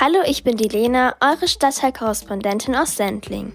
[0.00, 3.52] Hallo, ich bin die Lena, eure Stadtteilkorrespondentin aus Sendling.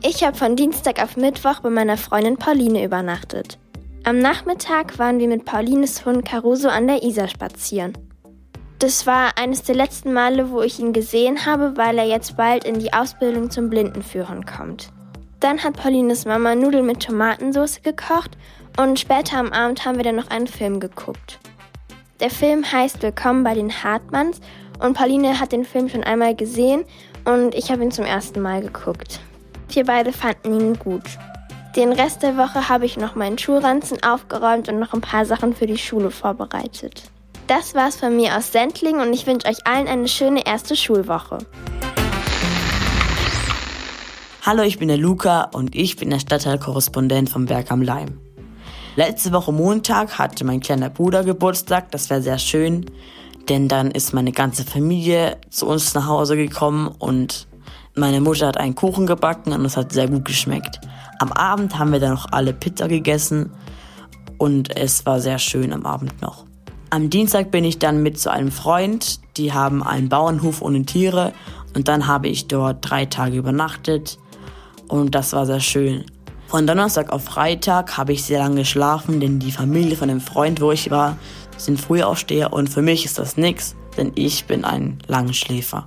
[0.00, 3.58] Ich habe von Dienstag auf Mittwoch bei meiner Freundin Pauline übernachtet.
[4.04, 7.98] Am Nachmittag waren wir mit Paulines Hund Caruso an der Isar spazieren.
[8.78, 12.62] Das war eines der letzten Male, wo ich ihn gesehen habe, weil er jetzt bald
[12.62, 14.92] in die Ausbildung zum Blindenführern kommt.
[15.40, 18.38] Dann hat Paulines Mama Nudeln mit Tomatensauce gekocht
[18.78, 21.40] und später am Abend haben wir dann noch einen Film geguckt.
[22.20, 24.40] Der Film heißt Willkommen bei den Hartmanns
[24.78, 26.86] und Pauline hat den Film schon einmal gesehen
[27.26, 29.20] und ich habe ihn zum ersten Mal geguckt.
[29.68, 31.02] Wir beide fanden ihn gut.
[31.76, 35.54] Den Rest der Woche habe ich noch meinen Schulranzen aufgeräumt und noch ein paar Sachen
[35.54, 37.02] für die Schule vorbereitet.
[37.48, 41.36] Das war's von mir aus Sendling und ich wünsche euch allen eine schöne erste Schulwoche.
[44.40, 48.25] Hallo, ich bin der Luca und ich bin der Stadtteilkorrespondent vom Berg am Leim.
[48.96, 52.86] Letzte Woche Montag hatte mein kleiner Bruder Geburtstag, das war sehr schön,
[53.46, 57.46] denn dann ist meine ganze Familie zu uns nach Hause gekommen und
[57.94, 60.80] meine Mutter hat einen Kuchen gebacken und es hat sehr gut geschmeckt.
[61.18, 63.50] Am Abend haben wir dann noch alle Pizza gegessen
[64.38, 66.46] und es war sehr schön am Abend noch.
[66.88, 71.34] Am Dienstag bin ich dann mit zu einem Freund, die haben einen Bauernhof ohne Tiere
[71.74, 74.18] und dann habe ich dort drei Tage übernachtet
[74.88, 76.06] und das war sehr schön.
[76.48, 80.60] Von Donnerstag auf Freitag habe ich sehr lange geschlafen, denn die Familie von dem Freund,
[80.60, 81.18] wo ich war,
[81.56, 85.84] sind Frühaufsteher und für mich ist das nix, denn ich bin ein Langschläfer.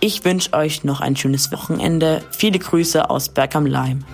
[0.00, 2.22] Ich wünsche euch noch ein schönes Wochenende.
[2.36, 4.04] Viele Grüße aus Berg am Leim.